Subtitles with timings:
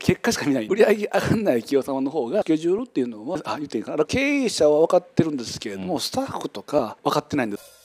[0.00, 0.66] 結果しか見ない。
[0.66, 4.04] 売り上げ上がんない企業様の方がスケジュールっていうのはあ言っていいかな。
[4.04, 7.78] 経営者は分かってるんですけれども、スタッフとか分かってないんです。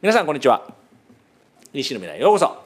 [0.00, 0.66] 皆さんこんにちは。
[1.72, 2.56] EC の未来へようこそ。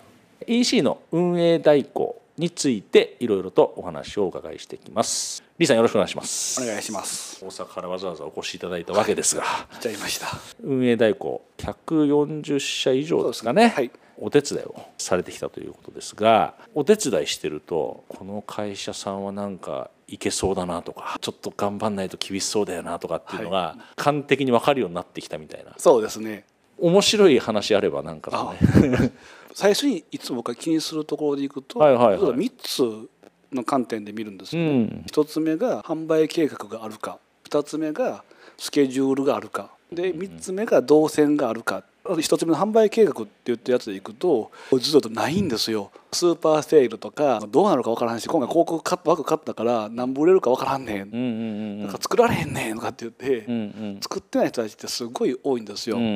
[0.46, 5.43] EC の運営代行についていろいろとお話をお伺いしていきます。
[5.59, 6.62] リーさんよろしくお願いします。
[6.62, 7.45] お願いします。
[7.45, 9.43] 大阪からわざわざお越しいただいたわけですが、
[9.73, 10.29] 来ちゃいました。
[10.62, 13.69] 運営代行140社以上ですかね。
[13.69, 13.91] はい。
[14.19, 25.73] お手伝いをされてきたということですがお手伝いしてるとこの会社さんはなんかいけそうだなとかちょっと頑張んないと厳しそうだよなとかっていうのが完璧に分かるようになってきたみたいな。
[25.77, 26.45] そうですね。
[26.79, 29.12] 面白い話あればなんかね。
[29.55, 32.33] 最初にいつも僕が気にするところでいくと、はいはいはい。
[32.33, 33.09] 3つ
[33.55, 35.05] の観点で見るんですうよ、ねん。
[35.11, 37.19] 1つ目が販売計画があるか
[37.49, 38.23] 2つ目が
[38.59, 45.91] スケジュールがあるかで3つ目が動線があるか1つ目の販売計画って言ってるやつでいくとずっとないんですよ。
[46.12, 53.59] スーパーセールとかどうなるか分からんし今回広告カット枠買ったから何部売れるか分からんねん、うんうんうんなんか作られへんねんとかって言って、うんう
[53.99, 53.99] ん。
[54.01, 56.12] 作ってない人たちってすごい多いんですよ、うんうんう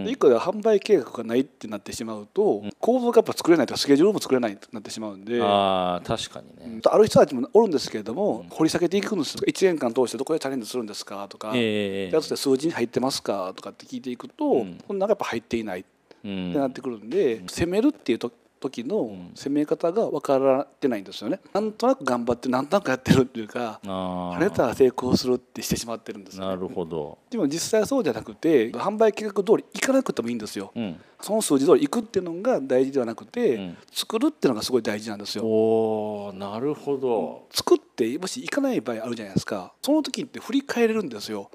[0.00, 5.40] んで一個では販売計画がないってなってしまうと、構造がやっぱ作れないとかスケジュールも作れないってなってしまうんで。
[5.40, 6.80] ああ確かにね。
[6.84, 9.40] ある人たちもおるんですけれども、掘り下げていくんですよ。
[9.46, 14.78] 1年間通してどこでチャレンジするんですかとか、ええやつで数字に入ってますかとかって聞いていくと、うん。
[14.86, 15.84] こんなんがやっぱ入っていないっ
[16.24, 16.52] うん。
[16.52, 18.30] てなってくるんで、攻めるっていうと
[18.62, 21.40] 時の攻め方が分からってないんですよね。
[21.52, 26.46] なんとなく頑張ってなんとなくやってるっていうかあ晴れたら成功するってしてしまってるんですよね。
[26.46, 27.18] あなるほど。
[27.28, 30.70] でも実際はそうじゃなくて販売計画通りいかなくてもいいんですよ。
[30.76, 31.00] うん。
[31.20, 33.76] その数字通りいくっていうのが大事ではなくて、うん。
[33.90, 35.44] 作るっていうのがすごい大事なんですよ。
[35.44, 37.46] おおなるほど。
[37.50, 39.72] 作ってもしいかない場合あるじゃないですか。
[39.82, 41.50] その時って振り返れるんですよ。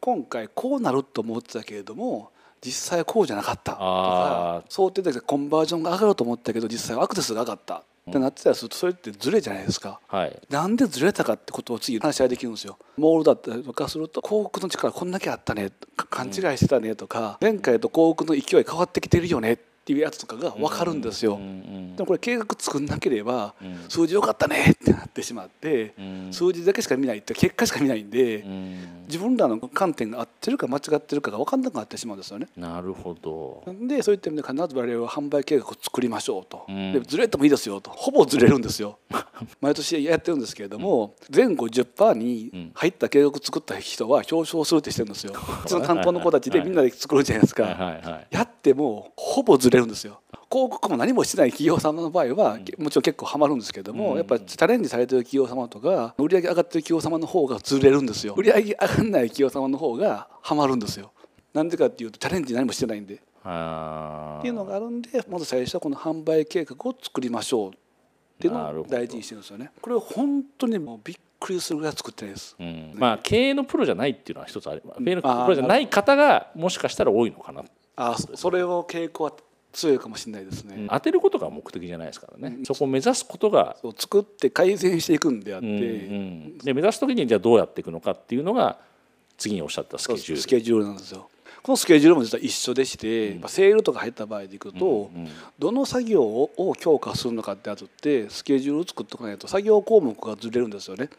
[0.00, 10.00] 今回こうなると思ってたけれども実際はこうじゃなかったとあか想定だけどコンバージョンが上がると思ったけど実際はアクセスが上がったってなってたりするとそれってズレじゃないですか。
[10.08, 10.40] はい。
[10.48, 12.78] なんでずれたかってことを次話し合いできるんですよ。
[12.96, 19.58] モールだったりとかすると広告の力こんだけあったねか勘違いしてたねとか前回と広告の勢い変わってきてるよね
[19.88, 23.76] っていうやつとかが分かるんですよ、うんうんでもこれ計画作んなければうん。
[23.88, 26.28] 数字良かったねってなってしまってうん。
[26.30, 29.04] 数字だけしか見ないって結果しか見ないんでうん。
[29.08, 32.46] 自分らの観点が合ってるか間違ってるかが分かんなくなってしまうんですよね。
[32.56, 33.64] なるほど。
[33.88, 36.92] でそういった意味で必ず我々は販売計画を作りましょうと、うん。
[36.92, 37.90] でずれてもいいですよと。
[37.90, 38.98] ほぼずれるんですよ。
[39.60, 45.32] 毎年やってるんですけれども、前後10%に入った計画作った人は表彰するってしてるんですよ。
[45.64, 47.64] うちの担当の子たちでみんなで作るじゃないですか、
[48.30, 50.20] やってもほぼずれるんですよ。
[50.50, 54.16] 広告も何もしてない企業様の場合は、もちろん結構ハマるんですけども、うん。
[54.16, 58.34] やっぱチャレンジされてる企業様とか売り上げ上がってる企業様の方がずれるんですよ。
[58.36, 61.12] 売り上げ上がんない企業様の方がハマるんですよ。
[61.52, 63.14] なんでかっていうとチャレンジ何もしてないんで。
[63.14, 67.72] っあていうのがあるんでまず最初はこの販売計画を作りましょうっ
[68.40, 69.70] ていうのを大事にしてるんですよね。
[69.80, 72.56] これは本当にもうびっくりするぐらい作ってないです。
[72.58, 72.92] うん。
[72.94, 77.64] まあ経営のプロじゃないっていうのは一つあり経営のプロじゃない方がもしかしたら多いのかな。
[77.96, 79.32] あそそれを傾向は
[79.72, 82.58] 強いかもしれないですね、当てることが目的じゃないですからね。
[82.64, 86.58] そこを目指すことが作って改善していくんであって、うんうん。
[86.58, 88.78] で目指す時にじゃあどうやっていくのかっていうのが
[89.36, 90.40] 次におっしゃったスケジュール。
[90.40, 91.28] スケジュールなんですよ。
[91.62, 93.40] このスケジュールも実は一緒でして、うん。
[93.40, 95.28] まあセールとか入った場合でいくと、うんうん。
[95.58, 101.10] どの作業をを強化するのかってやつってスケジュールを作っておかないと作業項目がずれるんですよね。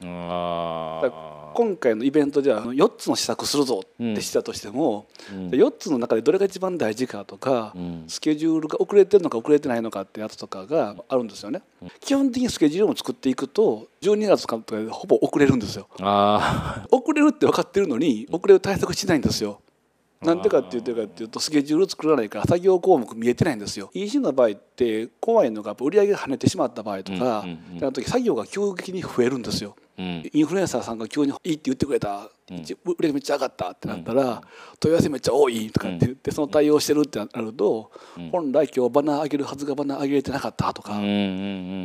[1.59, 11.61] 今回のイベントでは4つの施策するぞってしたとしても、うん4つの中でどれが一番大事かとか、うんスケジュールが遅れてるのか遅れてないのかってやつとかがあるんですよね。
[11.99, 15.89] 基本的にスケジュールも作っていくと12月とかでほぼ遅れるんですよ。
[15.99, 19.59] あ遅れるって分かってるのに遅れる対策しないんですよ。
[20.21, 23.89] なんでかって言ってるかっていうとスケジュール作らないから作業項目見えてないんですよ。
[23.93, 29.75] EC の場合って怖いのが売り上げが跳ねてしまった場合とか、うんうんうんであの時作業が急激に増えるんですよ。
[29.99, 30.29] うん。
[30.31, 32.65] インフルエンサーさんが急にいいって言ってくれた、うん売り
[32.99, 34.41] 上げめっちゃ上がったってなったら、
[34.79, 38.29] 問い合わせめっちゃ多いとかって言ってその対応してるってなると、うん。
[38.31, 41.12] 本来今日バナー上げるはずがバナー上げれてなかったとか、うんうんう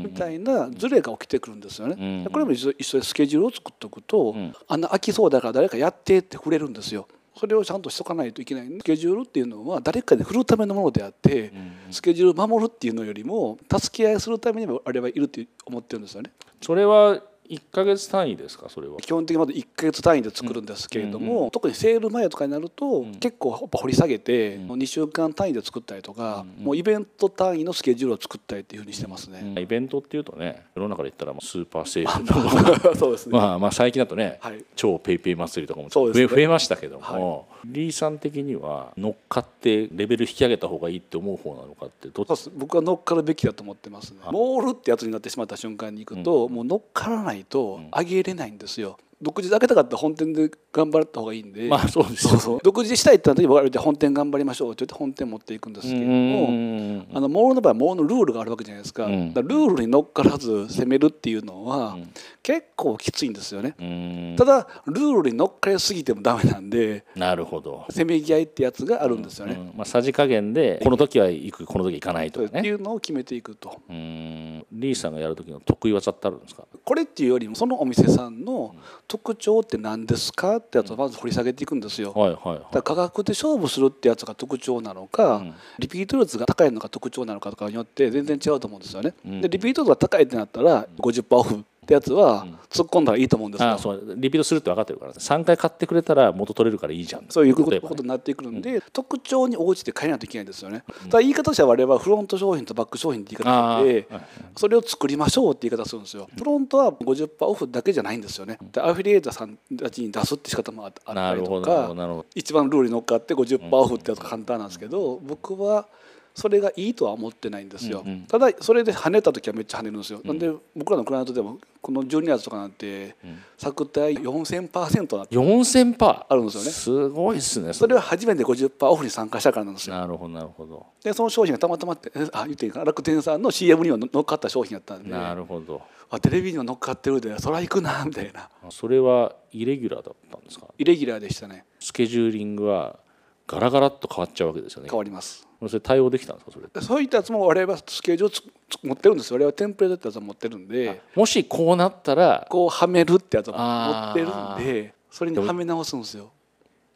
[0.00, 2.26] んみたいなズレが起きてくるんですよね。
[2.32, 7.06] これも一緒一緒でスケジュールを作っておくと、うん穴開きそうだから誰かやってって触れるんですよ。
[7.36, 8.68] それをちゃんとしとかないといけない。
[8.78, 11.52] スケジュールっていうのは誰かで振るためのものであって、
[11.90, 16.30] スケジュールを守るっていうのよりも助け合いするためにもあれはいるって思ってるんですよね。
[16.62, 18.96] それは1ヶ月単位ですかそれは？
[18.98, 23.14] 基本的にまだ1ヶ月単位で作るんですけれども、うんうん特にセール前とかになると、ん。
[23.16, 24.72] 結構やっぱ掘り下げて、うん。
[24.72, 29.40] 2週間単位で作ったりとか、うんうんもうイベント単位のスケジュールを作ったりっていうふうにしてますね。
[29.42, 29.58] うん。
[29.58, 32.34] イベントっていうとね世の中で言ったらもうスーパーセールと
[32.80, 32.96] か。
[32.96, 34.64] そうですね、まあまあ最近だとね、はい。
[34.74, 42.50] 超ペイペイ祭りとかも増え増えましたけども、リーさん的には乗っかってレベル引き上げた方がいいって思う方なのかってどっそうです。
[42.54, 44.20] 僕は乗っかるべきだと思ってますね。
[44.30, 48.98] モールってやつになってしまった瞬間に行くと、もう乗っからないと上げれないんですよ。
[49.20, 52.60] 独自で上げたかったら本店で頑張った方がいいんで、まあそうですよそうそう。
[52.62, 59.32] 独自したいってなったら例えばじゃあ本店頑張りましょうって言って本店持っていくんですけれども、うんあのモールの場合はモールのルールがあるわけじゃないですか,、うん。
[59.34, 62.10] ルールに乗っからず攻めるっていうのはん。
[62.42, 64.34] 結構きついんですよね、うん。
[64.36, 73.80] ただルールに乗っかりすぎてもダメなんでなるほど、せめぎ合いってやつがあるんですよね、うんまあ、さじ加減でこの時は行くこの時行かないとかっていねうのを決めていくと。
[73.88, 74.66] うん。
[74.72, 76.64] リーさんがやる時の得意技ってあるんですか？
[76.84, 78.74] これっていうよりもそのお店さんの
[79.14, 82.58] 特徴って何ですかってやつをまず掘り下げていくんですよ、はいはいはい。
[82.58, 85.54] だから価格で勝負するってやつが特徴なのか、うん。
[85.78, 89.14] リピート率が高いのが特徴なのかとかによって全然違うと思うんですよね。
[89.24, 89.40] うん。
[89.40, 93.68] でリピート率が高いってなったら50%オフってやつは突っ込んだらいいと思うんですよ。
[93.68, 94.14] ああそう。
[94.16, 97.26] リピートするって分かってるから3回買ってくれたら元取れるからいいじゃん。
[97.28, 100.82] そういうことになってくるんで、特徴に応じて変えないといけないんですよね。
[101.04, 104.20] ただ言い方としては我々はフロント商品とバック商品って言い方であー
[104.56, 106.28] それを作りましょうって言い方するんですよ。
[106.36, 108.58] フロントは50%オフだけじゃないんですよね。
[108.72, 111.94] でアフィリエイターさんたちに出すって仕方もああったりとか
[112.34, 115.86] 一番ルールに乗っかって50%オフってやつが簡単なんですけど僕は
[116.34, 118.20] それがいいとは思ってないんですよ、うんうん。
[118.22, 123.14] ただそれで跳ねた時はめっちゃ跳ねるんですよ、なんで僕らのクライアントでもこの12月とかなんて
[123.58, 126.32] 作体4000%なって4000パー。
[126.32, 126.70] あるんですよね。
[126.70, 127.94] すごいですねそれ。
[127.94, 129.96] は初めて50%オフに参加したからなんですよ。
[129.96, 130.86] なるほどなるほど。
[131.02, 132.86] でその商品がたまたまってえあ言っていいかな？
[132.86, 135.10] 楽天さんの CM には乗っかった商品やったんで。
[135.10, 135.82] なるほど。
[136.08, 138.48] あテレビには乗っかってるでそら行くなみたいな。
[138.70, 140.68] それはイレギュラーだったんですか？
[140.78, 141.66] イレギュラーでしたね。
[141.80, 142.98] スケジューリングは
[143.46, 144.88] ガラガラっと変わっちゃうわけですよね。
[144.88, 148.40] 変わりますそれ対応できたんですかそれそういったやつも我々はスケジュールつ
[148.78, 149.36] つ持ってるんですよ。
[149.36, 151.00] 我々はテンプレートってやつは持ってるんで。
[151.14, 156.30] もしこうなったらこうはめるってやつを持ってるんでそれにはめ直すんですよ。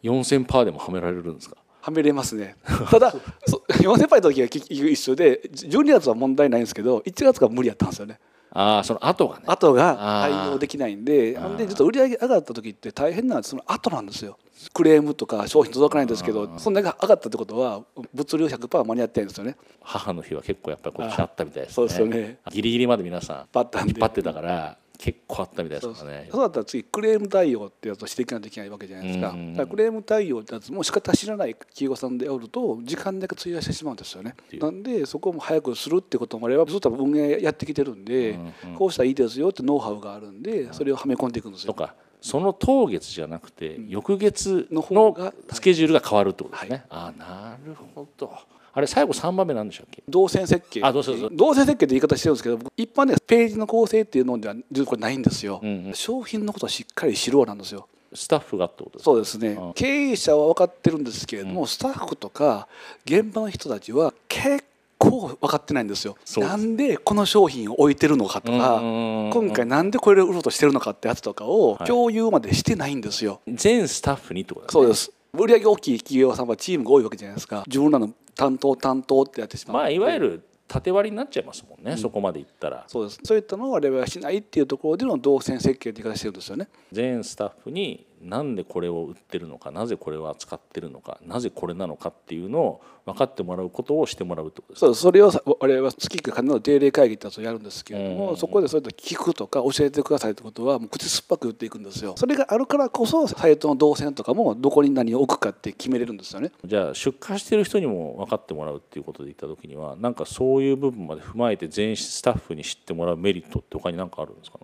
[0.03, 1.57] 4000パーでもはめられるんですか？
[1.81, 2.57] はめれますね。
[2.91, 3.13] ただ
[3.47, 8.19] そ 4000杯の時は一緒で12月は問題ないんですけど1月が無理やったんですよね
[8.51, 9.45] ああその後がね。
[9.47, 9.97] 後が
[10.29, 14.39] 対応できないんでほんでちょっと売り上げ上がった時って大変なのはその後なんですよ。
[14.73, 19.57] クレームとか商品届かないんですけどそんだけ上がったってことは物流100%間に合ってないんですよね。
[19.83, 21.75] 母の日は結構やっぱりこっちあったみたいですね。
[21.75, 22.39] そうですよね。
[22.51, 23.69] ギリギリまで皆さん引っ
[23.99, 26.29] 張ってたから結構あったみたいですからね。
[26.31, 34.35] そうだったら次クレーム対応ってやつをしていかないといけないわけじゃないですか,、からクレーム対応ってやつも仕方知らない企業さんでおると時間だけ費やしてしまうんですよね。
[34.53, 34.61] いう。
[34.61, 38.75] なんでそこも早くするってこともあればずっと運営やってきてるんで、うんうん。
[38.77, 41.73] こうしたらいいですよってノウハウがあるんでそれをはめ込んでいくんですよ。
[41.73, 50.05] とかその当月じゃなくて翌月の方のがスケジュールが変わるってことですね、ああなるほどあれ最後3番目なんでしたっけ？
[50.09, 50.81] 動線設計。
[50.85, 51.35] あ動線設計。
[51.35, 54.55] 動線設計って言い方してるんですけど僕一般ではページの構成っていうのでは
[54.87, 55.95] これないんですよ、うんうん。
[55.95, 57.89] 商品のことをしっかり知ろうなんですよ。
[58.15, 59.05] スタッフがってことですか？
[59.05, 59.49] そうですね。
[59.49, 59.73] うん。
[59.73, 62.69] 経営者は分かってるんですけれども、スタッフとか
[63.05, 64.65] 現場の人たちは結
[64.97, 66.17] 構分かってないんですよ。
[66.37, 71.89] なんでこの商品を置いてるのかとかうん今回なんでこれを売ろうとしてるのかってやつとかをはい。
[71.89, 74.81] 共有までしてないんですよ、全スタッフにってことですね。
[74.81, 77.65] そうです売上大きい企業さんはチームが多いわけじゃないですか。
[77.67, 79.77] 自分らの担当担当ってやってしまう。
[79.77, 82.85] まあいわゆる縦割りになっちゃいますもんね、そこまでいったら。
[82.89, 83.19] そうです。
[83.25, 86.69] そういったのを我々はしないっていうところでの動線設計って言い方してるんですよね。
[86.93, 94.81] 全スタッフになんでこれを売ってるのかなぜこれを扱ってるのかなぜこれなのかっていうのを分かってもらうことをしてもらうってことです。
[94.81, 98.37] そうそれをさ我々は月1回必ず定例会議ってやつをやるんですけれども、うん。
[98.37, 102.15] そこでそれと聞くとか教えてくださいってことはもう口酸っぱく言っていくんですよ。
[102.17, 106.53] それがあるからこそサイトの動線とかもどこに何を置くかって決めれるんですよね。
[106.65, 114.59] じゃあ出荷してる人にも分かってもらうっていうことで言った時にはなんかそういう部分まで踏まえて全スタッフに知ってもらうメリットって他に何かあるんですか？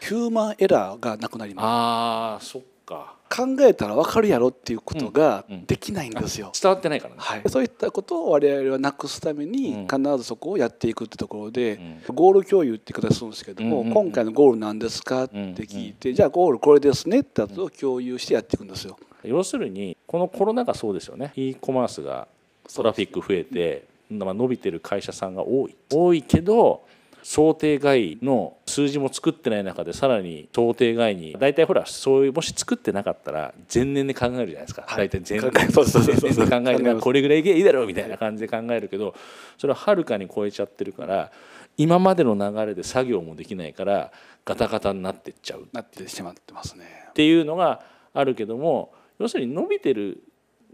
[0.00, 2.68] ヒューマンエラーがなくなりまああそっか。
[2.68, 5.66] す考えたら分かるやろっていうことがうんうん。
[5.66, 9.86] できないんですよ、伝わってないからね、はい、そういったことを我々はなくすためにうん。
[9.86, 13.94] 必ずそこをやっていくってところで、うゴール共有って言い方するんですけども、うんうんうん。
[13.94, 18.98] 今回のゴールなんですかって聞いて、じゃあゴールこれですねってやつを共有してやっていくんですよ。
[19.24, 21.32] 要するにこのコロナがそうですよね。
[21.36, 22.28] e コマースが
[22.72, 25.76] トラフィック増えてまあ伸びてる会社さんが多い。
[25.92, 26.82] 多いけど
[27.28, 35.10] 想定外の数字も作ってない中でさらに想定外に大体ほらそういうもし作ってなかったら前年で考えるじゃないですか、はい。
[35.10, 35.50] 大体前年。
[36.46, 39.14] で考えてこれぐらいいけばいいだろうみたいな感じで考えるけど
[39.58, 41.30] それははるかに超えちゃってるから
[41.76, 44.10] 今までの流れで作業もできないから
[44.46, 45.68] ガタガタになってっちゃう。
[45.74, 46.86] なってしまってますね。
[47.10, 47.82] っていうのが
[48.14, 50.22] あるけども要するに伸びてる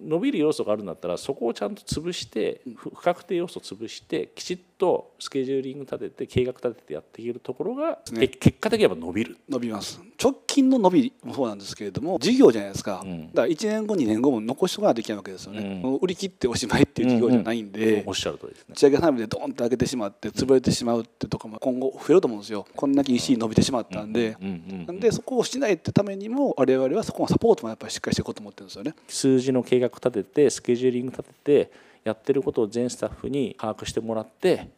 [0.01, 8.29] 伸びる要素があるんだったらそこをちゃんと潰して不不確定要素を潰してきちっとスケジューリング立てて計画立ててやっていけるところが、ね。
[8.29, 9.37] け結果的にやっぱ伸びる。
[9.49, 10.01] 伸びます。
[10.23, 13.27] 直近の伸びもそうなんですけれども事業じゃないですか、うん。
[13.29, 15.97] だから1年後2年後も残しとかなきゃいけないわけですよね、うん。
[15.97, 18.67] 売り切っておしまいっていう事業じゃないんで、おっしゃる通りですね。
[18.71, 18.75] 打。
[18.75, 22.67] ち上げ花火でドーンと上げてしまって潰れてしまうってとかも今後増えると思うんですよ。
[22.75, 28.95] こんだけ石伸びてしまったんで、うんうんうんなんでそこをしないってためにも我々はそこのサポートもやっぱりしっかりしていこうと思ってるんですよね。
[29.09, 31.35] 数字の計画立ててスケジューリング立て
[31.67, 31.71] て
[32.05, 34.69] やってることを全スタッフに把握してもらって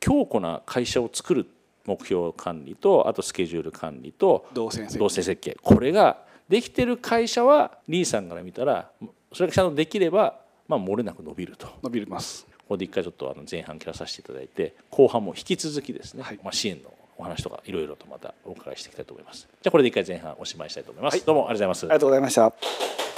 [0.00, 1.46] 強固な会社を作る
[1.86, 5.56] 目標管理とあとスケジュール管理と動線設計。
[5.62, 8.90] これができてる会社はリーさんから見たら
[9.32, 11.66] それがちゃんとできれば、まあ、漏れなく伸びると。
[11.66, 12.46] こ伸びます。
[12.72, 16.40] こで一回ちょっとあの前半切らさせていただいて後半も引き続きですね、はい。
[16.42, 19.48] まあ、支援のお話とかいろいろとまたお伺いしていきたいと思います。
[19.62, 21.22] じゃあこれで一回前半おしまいしたいと思います、はい。
[21.24, 23.11] どうもありがとうございますありがとうございました